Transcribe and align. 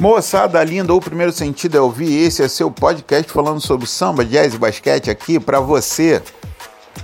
Moçada 0.00 0.64
linda, 0.64 0.92
o 0.92 1.00
primeiro 1.00 1.32
sentido 1.32 1.78
é 1.78 1.80
ouvir. 1.80 2.12
Esse 2.12 2.42
é 2.42 2.48
seu 2.48 2.68
podcast 2.68 3.32
falando 3.32 3.60
sobre 3.60 3.86
samba, 3.86 4.24
jazz 4.24 4.54
e 4.54 4.58
basquete 4.58 5.08
aqui 5.08 5.38
para 5.38 5.60
você. 5.60 6.20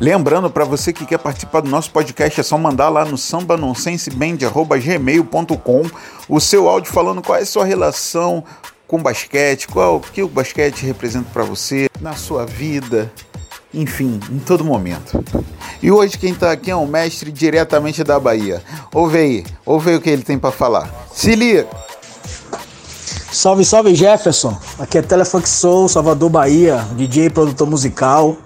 Lembrando 0.00 0.50
para 0.50 0.64
você 0.64 0.92
que 0.92 1.06
quer 1.06 1.18
participar 1.18 1.60
do 1.60 1.68
nosso 1.68 1.92
podcast 1.92 2.40
é 2.40 2.42
só 2.42 2.58
mandar 2.58 2.88
lá 2.88 3.04
no 3.04 3.16
sambanonsenseband@gmail.com 3.16 5.82
o 6.28 6.40
seu 6.40 6.68
áudio 6.68 6.92
falando 6.92 7.22
qual 7.22 7.38
é 7.38 7.42
a 7.42 7.46
sua 7.46 7.64
relação 7.64 8.42
com 8.88 9.00
basquete, 9.00 9.68
qual 9.68 10.00
que 10.00 10.20
o 10.22 10.28
basquete 10.28 10.84
representa 10.84 11.30
para 11.32 11.44
você 11.44 11.88
na 12.00 12.14
sua 12.14 12.44
vida, 12.44 13.12
enfim, 13.72 14.18
em 14.30 14.40
todo 14.40 14.64
momento. 14.64 15.24
E 15.80 15.92
hoje 15.92 16.18
quem 16.18 16.32
está 16.32 16.50
aqui 16.50 16.72
é 16.72 16.76
um 16.76 16.86
mestre 16.86 17.30
diretamente 17.30 18.02
da 18.02 18.18
Bahia. 18.18 18.60
Ouve 18.92 19.18
aí, 19.18 19.44
ouve 19.64 19.90
aí 19.90 19.96
o 19.96 20.00
que 20.00 20.10
ele 20.10 20.22
tem 20.22 20.36
para 20.38 20.50
falar. 20.50 20.92
Se 21.12 21.36
liga. 21.36 21.68
Salve, 23.40 23.64
salve 23.64 23.94
Jefferson. 23.94 24.54
Aqui 24.78 24.98
é 24.98 25.00
Telefunk 25.00 25.48
Soul, 25.48 25.88
Salvador, 25.88 26.28
Bahia, 26.28 26.86
DJ 26.94 27.24
e 27.24 27.30
produtor 27.30 27.66
musical. 27.66 28.36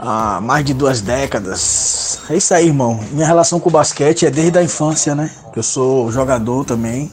Há 0.00 0.40
mais 0.40 0.64
de 0.64 0.74
duas 0.74 1.00
décadas. 1.00 2.18
É 2.28 2.36
isso 2.36 2.52
aí, 2.52 2.66
irmão. 2.66 2.98
Minha 3.12 3.24
relação 3.24 3.60
com 3.60 3.68
o 3.68 3.72
basquete 3.72 4.26
é 4.26 4.30
desde 4.32 4.58
a 4.58 4.64
infância, 4.64 5.14
né? 5.14 5.30
Eu 5.54 5.62
sou 5.62 6.10
jogador 6.10 6.64
também. 6.64 7.12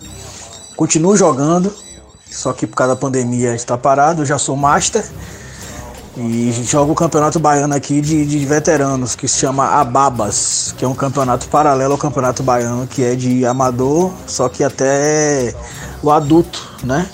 Continuo 0.76 1.16
jogando, 1.16 1.72
só 2.32 2.52
que 2.52 2.66
por 2.66 2.78
causa 2.78 2.96
da 2.96 3.00
pandemia 3.00 3.54
está 3.54 3.78
parado. 3.78 4.24
Eu 4.24 4.26
já 4.26 4.40
sou 4.40 4.56
master 4.56 5.06
e 6.18 6.64
jogo 6.64 6.94
o 6.94 6.96
campeonato 6.96 7.40
baiano 7.40 7.76
aqui 7.76 8.00
de, 8.00 8.26
de, 8.26 8.46
veteranos, 8.46 9.16
que 9.16 9.28
se 9.28 9.38
chama 9.40 9.66
Ababas, 9.66 10.74
que 10.78 10.86
é 10.86 10.88
um 10.88 10.94
campeonato 10.94 11.48
paralelo 11.50 11.92
ao 11.92 11.98
campeonato 11.98 12.42
baiano, 12.42 12.88
que 12.88 13.04
é 13.04 13.16
de 13.16 13.46
amador, 13.46 14.14
só 14.26 14.48
que 14.48 14.64
até 14.64 15.54
o 16.02 16.10
adulto, 16.10 16.72
né? 16.84 17.10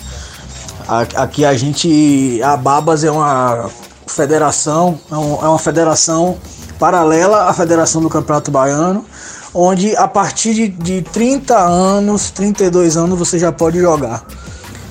Aqui 1.16 1.44
a 1.46 1.56
gente. 1.56 2.40
A 2.44 2.54
Ababas 2.54 3.04
é 3.04 3.10
uma 3.10 3.72
federação, 4.06 5.00
é, 5.12 5.16
é 5.16 5.48
uma 5.48 5.60
federação 5.60 6.38
paralela 6.78 7.46
à 7.46 7.54
Federação 7.54 8.02
do 8.02 8.10
Campeonato 8.10 8.52
Baiano, 8.52 9.06
onde 9.54 9.96
a 9.96 10.08
partir 10.08 10.54
de, 10.54 10.68
de 10.68 11.02
30 11.02 11.58
anos, 11.58 12.30
32 12.32 12.98
anos, 12.98 13.18
você 13.18 13.40
já 13.40 13.52
pode 13.52 13.80
jogar. 13.80 14.24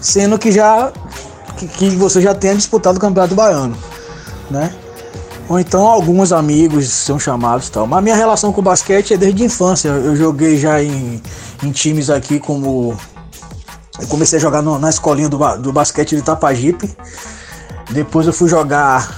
Sendo 0.01 0.39
que 0.39 0.51
já 0.51 0.93
que 1.77 1.91
você 1.91 2.21
já 2.21 2.35
tenha 2.35 2.55
disputado 2.57 2.97
o 2.97 3.01
Campeonato 3.01 3.35
Baiano 3.35 3.77
né? 4.51 4.75
Ou 5.51 5.59
então 5.59 5.85
alguns 5.85 6.31
amigos 6.31 6.89
são 6.89 7.19
chamados 7.19 7.67
e 7.67 7.73
tal. 7.73 7.85
Mas 7.85 8.05
minha 8.05 8.15
relação 8.15 8.53
com 8.53 8.61
o 8.61 8.65
basquete 8.65 9.15
é 9.15 9.17
desde 9.17 9.43
a 9.43 9.47
infância. 9.47 9.89
Eu 9.89 10.15
joguei 10.15 10.57
já 10.57 10.81
em, 10.81 11.21
em 11.61 11.73
times 11.73 12.09
aqui 12.09 12.39
como. 12.39 12.97
Eu 14.01 14.07
comecei 14.07 14.39
a 14.39 14.41
jogar 14.41 14.63
no, 14.63 14.79
na 14.79 14.89
escolinha 14.89 15.29
do, 15.29 15.39
do 15.57 15.73
basquete 15.73 16.15
de 16.15 16.23
Tapajipe. 16.23 16.89
Depois 17.91 18.29
eu 18.29 18.33
fui 18.33 18.49
jogar 18.49 19.13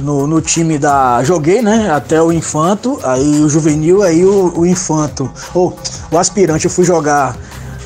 no, 0.00 0.26
no, 0.26 0.40
time 0.40 0.76
da. 0.76 1.22
Joguei, 1.22 1.62
né? 1.62 1.88
Até 1.88 2.20
o 2.20 2.32
infanto, 2.32 2.98
aí 3.04 3.40
o 3.40 3.48
juvenil, 3.48 4.02
aí 4.02 4.24
o, 4.24 4.52
o 4.58 4.66
infanto. 4.66 5.30
Ou 5.54 5.78
o 6.10 6.18
aspirante, 6.18 6.64
eu 6.64 6.70
fui 6.70 6.84
jogar 6.84 7.36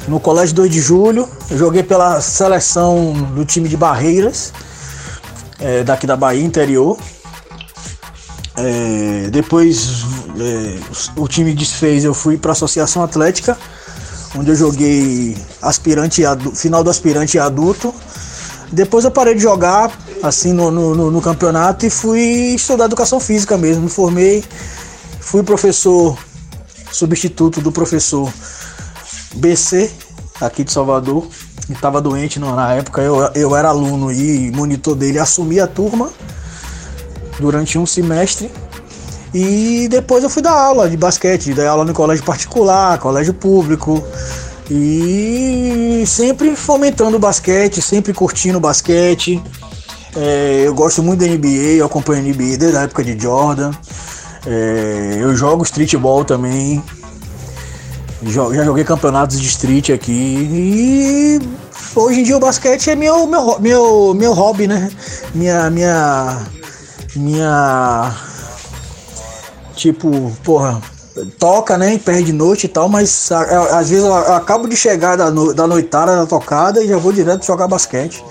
no 0.09 0.19
Colégio 0.19 0.57
2 0.57 0.71
de 0.71 0.81
Julho. 0.81 1.29
Joguei 1.51 1.83
pela 1.83 2.19
seleção 2.23 3.13
do 3.35 3.45
time 3.45 3.69
de 3.69 3.77
Barreiras 3.77 4.55
é, 5.63 5.85
daqui 5.85 6.07
da 6.07 6.17
Bahia, 6.17 6.45
interior. 6.45 6.99
É, 8.57 9.31
depois 9.31 10.05
é, 10.39 10.79
o 11.17 11.27
time 11.27 11.55
desfez, 11.55 12.05
eu 12.05 12.13
fui 12.13 12.37
para 12.37 12.51
a 12.51 12.53
Associação 12.53 13.03
Atlética, 13.03 13.57
onde 14.37 14.51
eu 14.51 14.57
joguei 14.57 15.37
aspirante 15.63 16.23
final 16.55 16.85
do 16.85 16.91
aspirante 16.91 17.39
adulto. 17.39 17.95
Depois 18.71 19.05
eu 19.05 19.11
parei 19.11 19.35
de 19.35 19.43
jogar 19.43 19.91
assim 20.23 20.53
no, 20.53 20.71
no, 20.71 21.11
no, 21.11 21.21
campeonato 21.21 21.85
e 21.85 21.91
fui 21.91 22.55
estudar 22.55 22.87
educação 22.87 23.21
física 23.21 23.57
mesmo. 23.57 23.85
Me 23.85 23.91
formei, 23.91 24.45
fui 25.21 25.43
professor 25.43 26.17
substituto 26.91 27.61
do 27.61 27.73
professor 27.73 28.33
BC 29.35 29.91
aqui 30.41 30.65
de 30.65 30.73
Salvador 30.73 31.27
estava 31.77 32.01
doente 32.01 32.39
na 32.39 32.75
época, 32.75 33.01
eu, 33.03 33.31
eu 33.35 33.57
era 33.57 33.69
aluno 33.69 34.13
e 34.13 34.51
monitor 34.51 34.95
dele, 34.95 35.19
assumi 35.19 35.61
a 35.61 35.67
turma 35.67 36.11
durante 37.39 37.79
um 37.79 37.87
semestre. 37.87 38.51
E 39.35 39.89
depois 39.91 40.23
eu 40.23 40.29
fui 40.29 40.43
dar 40.43 40.53
aula 40.53 40.89
de 40.89 40.97
basquete, 40.97 41.55
dar 41.55 41.71
aula 41.71 41.85
no 41.85 41.95
colégio 41.95 42.25
particular, 42.25 42.99
colégio 42.99 43.33
público. 43.33 44.03
E 44.71 46.05
sempre 46.07 46.55
fomentando 46.55 47.17
o 47.17 47.21
basquete, 47.21 47.81
sempre 47.81 48.13
curtindo 48.13 48.59
o 48.59 48.61
basquete. 48.61 49.43
É, 50.15 50.63
eu 50.65 50.75
gosto 50.75 51.03
muito 51.03 51.21
da 51.21 51.27
NBA, 51.27 51.77
eu 51.79 51.87
acompanho 51.87 52.21
a 52.21 52.23
NBA 52.23 52.59
desde 52.59 52.77
a 52.77 52.83
época 52.83 53.03
de 53.03 53.19
Jordan. 53.19 53.71
É, 54.47 55.19
eu 55.21 55.35
jogo 55.35 55.63
streetball 55.63 56.25
também. 56.25 56.83
Já 58.25 58.65
joguei 58.65 58.85
campeonatos 58.85 59.41
de 59.41 59.47
street 59.49 59.91
aqui 59.91 60.13
e 60.13 61.41
hoje 61.95 62.21
em 62.21 62.23
dia 62.23 62.37
o 62.37 62.41
basquete 62.41 62.91
é 62.91 62.97
meu, 62.97 63.27
meu, 63.27 63.61
meu, 63.61 64.15
meu 64.15 64.33
hobby, 64.33 64.67
né? 64.67 64.91
Minha, 65.35 65.71
minha, 65.71 66.47
minha, 67.17 68.15
tipo, 69.75 70.33
porra, 70.45 70.81
toca, 71.39 71.77
né? 71.77 71.99
Perde 71.99 72.33
noite 72.33 72.65
e 72.65 72.69
tal, 72.69 72.89
mas 72.89 73.31
às 73.33 73.91
vezes 73.91 74.05
eu 74.05 74.15
acabo 74.15 74.69
de 74.69 74.77
chegar 74.77 75.17
da, 75.17 75.31
no, 75.31 75.53
da 75.53 75.67
noitada 75.67 76.17
da 76.17 76.27
tocada 76.27 76.83
e 76.83 76.89
já 76.89 76.97
vou 76.97 77.13
direto 77.13 77.45
jogar 77.45 77.69
basquete. 77.69 78.25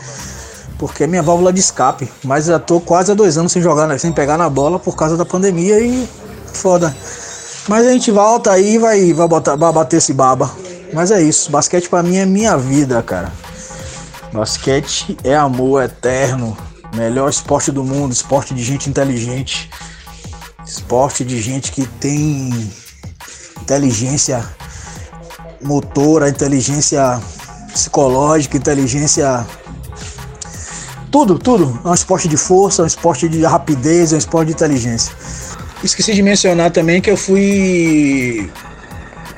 Porque 0.77 1.03
é 1.03 1.07
minha 1.07 1.21
válvula 1.21 1.53
de 1.53 1.59
escape. 1.59 2.11
Mas 2.23 2.45
já 2.45 2.57
tô 2.57 2.79
quase 2.79 3.11
há 3.11 3.13
dois 3.13 3.37
anos 3.37 3.51
sem 3.51 3.61
jogar, 3.61 3.87
né? 3.87 3.97
sem 3.99 4.11
pegar 4.11 4.37
na 4.37 4.49
bola 4.49 4.79
por 4.79 4.95
causa 4.95 5.15
da 5.15 5.25
pandemia 5.25 5.79
e 5.79 6.09
foda. 6.53 6.95
Mas 7.67 7.85
a 7.85 7.91
gente 7.91 8.09
volta 8.09 8.51
aí 8.51 8.75
e 8.75 8.77
vai, 8.79 9.13
vai, 9.13 9.27
botar, 9.27 9.55
vai 9.55 9.71
bater 9.71 9.97
esse 9.97 10.13
baba. 10.13 10.49
Mas 10.93 11.11
é 11.11 11.21
isso, 11.21 11.51
basquete 11.51 11.87
para 11.87 12.03
mim 12.03 12.17
é 12.17 12.25
minha 12.25 12.57
vida, 12.57 13.01
cara. 13.01 13.31
Basquete 14.33 15.17
é 15.23 15.35
amor 15.35 15.83
eterno. 15.83 16.57
Melhor 16.95 17.29
esporte 17.29 17.71
do 17.71 17.83
mundo, 17.83 18.11
esporte 18.11 18.53
de 18.53 18.63
gente 18.63 18.89
inteligente. 18.89 19.69
Esporte 20.65 21.23
de 21.23 21.41
gente 21.41 21.71
que 21.71 21.85
tem 21.85 22.71
inteligência 23.61 24.45
motora, 25.61 26.29
inteligência 26.29 27.21
psicológica, 27.71 28.57
inteligência. 28.57 29.45
Tudo, 31.11 31.37
tudo. 31.37 31.79
É 31.83 31.87
um 31.87 31.93
esporte 31.93 32.27
de 32.27 32.37
força, 32.37 32.81
é 32.81 32.83
um 32.83 32.87
esporte 32.87 33.27
de 33.27 33.43
rapidez, 33.43 34.11
é 34.11 34.15
um 34.15 34.19
esporte 34.19 34.47
de 34.47 34.53
inteligência. 34.53 35.13
Esqueci 35.83 36.13
de 36.13 36.21
mencionar 36.21 36.71
também 36.71 37.01
que 37.01 37.09
eu 37.09 37.17
fui 37.17 38.49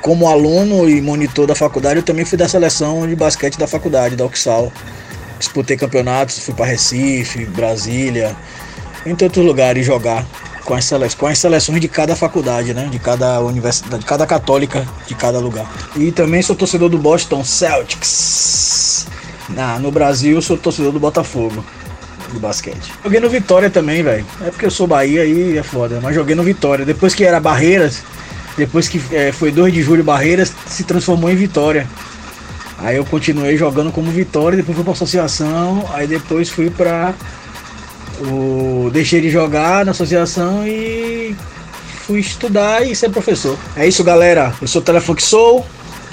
como 0.01 0.27
aluno 0.27 0.89
e 0.89 1.01
monitor 1.01 1.47
da 1.47 1.55
faculdade, 1.55 1.97
eu 1.97 2.03
também 2.03 2.25
fui 2.25 2.37
da 2.37 2.47
seleção 2.47 3.07
de 3.07 3.15
basquete 3.15 3.57
da 3.57 3.67
faculdade, 3.67 4.15
da 4.15 4.25
Oxal. 4.25 4.71
Disputei 5.39 5.75
campeonatos, 5.75 6.39
fui 6.39 6.53
para 6.53 6.65
Recife, 6.65 7.45
Brasília, 7.45 8.35
entre 9.05 9.25
outros 9.25 9.45
lugares 9.45 9.85
jogar 9.85 10.25
com 10.63 10.73
as, 10.73 10.85
sele 10.85 11.09
com 11.17 11.27
as 11.27 11.37
seleções 11.37 11.81
de 11.81 11.87
cada 11.87 12.15
faculdade, 12.15 12.73
né? 12.73 12.87
De 12.89 12.99
cada 12.99 13.41
universidade, 13.41 13.99
de 13.99 14.05
cada 14.05 14.25
católica 14.25 14.87
de 15.07 15.15
cada 15.15 15.39
lugar. 15.39 15.69
E 15.95 16.11
também 16.11 16.41
sou 16.41 16.55
torcedor 16.55 16.89
do 16.89 16.97
Boston 16.97 17.43
Celtics. 17.43 19.07
Na, 19.49 19.77
no 19.77 19.91
Brasil, 19.91 20.41
sou 20.41 20.57
torcedor 20.57 20.91
do 20.91 20.99
Botafogo 20.99 21.63
de 22.31 22.39
basquete. 22.39 22.91
Joguei 23.03 23.19
no 23.19 23.29
Vitória 23.29 23.69
também, 23.69 24.01
velho. 24.01 24.25
É 24.41 24.49
porque 24.49 24.65
eu 24.65 24.71
sou 24.71 24.87
Bahia 24.87 25.25
e 25.25 25.57
é 25.57 25.63
foda, 25.63 25.99
mas 26.01 26.15
joguei 26.15 26.35
no 26.35 26.43
Vitória. 26.43 26.85
Depois 26.85 27.13
que 27.13 27.23
era 27.23 27.39
Barreiras, 27.39 28.01
depois 28.57 28.87
que 28.87 29.01
é, 29.11 29.31
foi 29.31 29.51
2 29.51 29.73
de 29.73 29.81
julho 29.81 30.03
Barreiras, 30.03 30.53
se 30.67 30.83
transformou 30.83 31.31
em 31.31 31.35
Vitória. 31.35 31.88
Aí 32.77 32.97
eu 32.97 33.05
continuei 33.05 33.57
jogando 33.57 33.91
como 33.91 34.11
Vitória, 34.11 34.57
depois 34.57 34.75
fui 34.75 34.83
pra 34.83 34.94
associação, 34.94 35.89
aí 35.94 36.05
depois 36.05 36.50
fui 36.50 36.69
pra. 36.69 37.13
O... 38.19 38.89
Deixei 38.91 39.21
de 39.21 39.29
jogar 39.29 39.85
na 39.85 39.91
associação 39.91 40.67
e 40.67 41.35
fui 42.05 42.19
estudar 42.19 42.85
e 42.85 42.95
ser 42.95 43.09
professor. 43.09 43.57
É 43.75 43.88
isso, 43.88 44.03
galera. 44.03 44.53
Eu 44.61 44.67
sou 44.67 44.81
o 44.81 44.85
Telefunk 44.85 45.21
Soul. 45.23 45.65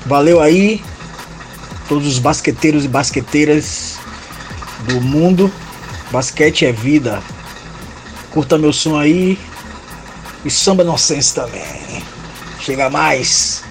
Valeu 0.07 0.41
aí. 0.41 0.83
Todos 1.89 2.07
os 2.07 2.19
basqueteiros 2.19 2.85
e 2.85 2.89
basqueteiras 2.89 3.99
do 4.87 5.01
mundo. 5.01 5.53
Basquete 6.11 6.65
é 6.65 6.73
vida. 6.73 7.21
Curta 8.31 8.57
meu 8.57 8.73
som 8.73 8.97
aí. 8.97 9.39
E 10.45 10.51
samba 10.51 10.83
inocência 10.83 11.43
também. 11.43 12.03
Chega 12.61 12.91
mais. 12.91 13.65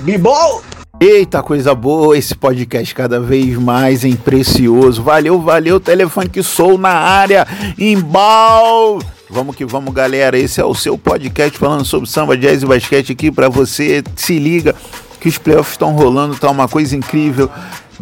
Bibol! 0.00 0.64
Eita, 0.98 1.42
coisa 1.42 1.74
boa, 1.74 2.16
esse 2.16 2.34
podcast 2.34 2.94
cada 2.94 3.20
vez 3.20 3.56
mais 3.58 4.04
em 4.04 4.16
precioso. 4.16 5.02
Valeu, 5.02 5.40
valeu, 5.40 5.78
Telefunk 5.78 6.42
Sou 6.42 6.78
na 6.78 6.90
área, 6.90 7.46
embal. 7.78 9.00
Vamos 9.28 9.54
que 9.56 9.64
vamos, 9.64 9.92
galera. 9.92 10.38
Esse 10.38 10.60
é 10.60 10.64
o 10.64 10.74
seu 10.74 10.96
podcast 10.96 11.58
falando 11.58 11.84
sobre 11.84 12.08
samba, 12.08 12.36
jazz 12.36 12.62
e 12.62 12.66
basquete 12.66 13.12
aqui 13.12 13.30
para 13.30 13.48
você. 13.48 14.02
Se 14.14 14.38
liga 14.38 14.74
que 15.22 15.28
os 15.28 15.38
playoffs 15.38 15.74
estão 15.74 15.92
rolando, 15.92 16.34
tá 16.34 16.50
uma 16.50 16.66
coisa 16.66 16.96
incrível 16.96 17.48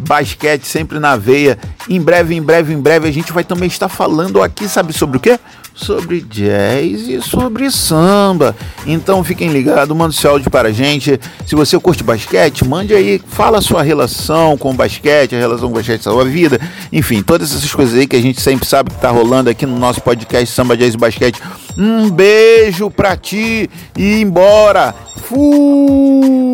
basquete 0.01 0.65
sempre 0.65 0.99
na 0.99 1.15
veia. 1.15 1.57
Em 1.87 2.01
breve, 2.01 2.35
em 2.35 2.41
breve, 2.41 2.73
em 2.73 2.79
breve 2.79 3.07
a 3.07 3.11
gente 3.11 3.31
vai 3.31 3.43
também 3.43 3.67
estar 3.67 3.87
falando 3.87 4.41
aqui, 4.41 4.67
sabe 4.67 4.91
sobre 4.91 5.17
o 5.17 5.19
quê? 5.19 5.39
Sobre 5.73 6.21
jazz 6.21 7.07
e 7.07 7.21
sobre 7.21 7.69
samba. 7.71 8.55
Então 8.85 9.23
fiquem 9.23 9.49
ligados, 9.49 9.95
manda 9.95 10.11
seu 10.11 10.31
áudio 10.31 10.49
para 10.49 10.69
a 10.69 10.71
gente. 10.71 11.19
Se 11.45 11.55
você 11.55 11.79
curte 11.79 12.03
basquete, 12.03 12.67
mande 12.67 12.93
aí, 12.93 13.21
fala 13.27 13.59
a 13.59 13.61
sua 13.61 13.83
relação 13.83 14.57
com 14.57 14.71
o 14.71 14.73
basquete, 14.73 15.35
a 15.35 15.39
relação 15.39 15.67
com 15.67 15.75
o 15.75 15.77
basquete 15.77 16.03
da 16.03 16.11
sua 16.11 16.25
vida. 16.25 16.59
Enfim, 16.91 17.21
todas 17.21 17.55
essas 17.55 17.71
coisas 17.73 17.97
aí 17.97 18.07
que 18.07 18.15
a 18.15 18.21
gente 18.21 18.41
sempre 18.41 18.67
sabe 18.67 18.89
que 18.89 18.99
tá 18.99 19.11
rolando 19.11 19.49
aqui 19.49 19.65
no 19.65 19.77
nosso 19.77 20.01
podcast 20.01 20.53
Samba 20.53 20.75
Jazz 20.75 20.95
e 20.95 20.97
Basquete. 20.97 21.39
Um 21.77 22.09
beijo 22.09 22.89
pra 22.89 23.15
ti 23.15 23.69
e 23.95 24.21
embora. 24.21 24.93
Fui! 25.27 26.50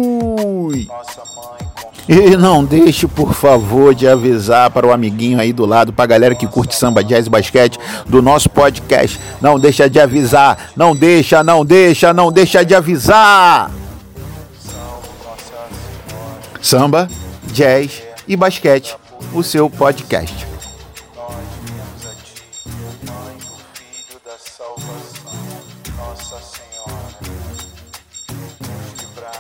E 2.10 2.38
não 2.38 2.64
deixe, 2.64 3.06
por 3.06 3.34
favor, 3.34 3.94
de 3.94 4.08
avisar 4.08 4.72
para 4.72 4.88
o 4.88 4.94
amiguinho 4.94 5.40
aí 5.40 5.52
do 5.52 5.66
lado, 5.66 5.92
para 5.92 6.06
a 6.06 6.08
galera 6.08 6.36
que 6.36 6.48
curte 6.48 6.74
samba, 6.74 7.04
jazz 7.04 7.28
e 7.28 7.30
basquete 7.30 7.78
do 8.06 8.22
nosso 8.22 8.50
podcast. 8.50 9.20
Não 9.42 9.60
deixa 9.60 9.90
de 9.90 10.00
avisar, 10.00 10.72
não 10.76 10.96
deixa, 10.96 11.44
não 11.44 11.66
deixa, 11.66 12.14
não 12.14 12.32
deixa 12.32 12.64
de 12.64 12.74
avisar. 12.74 13.70
Samba, 16.62 17.10
jazz 17.52 18.02
e 18.26 18.38
basquete, 18.38 18.96
o 19.34 19.44
seu 19.44 19.70
podcast. 19.70 20.57